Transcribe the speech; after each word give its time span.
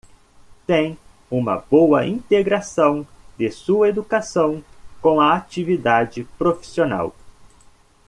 Tem 0.65 0.97
uma 1.29 1.57
boa 1.57 2.07
integração 2.07 3.05
de 3.37 3.51
sua 3.51 3.87
educação 3.89 4.63
com 4.99 5.21
a 5.21 5.35
atividade 5.35 6.23
profissional. 6.39 7.13